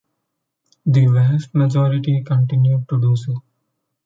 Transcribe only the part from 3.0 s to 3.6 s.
so.